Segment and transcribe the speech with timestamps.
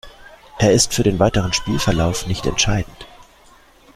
[0.57, 3.05] Er ist für den weiteren Spielverlauf nicht entscheidend.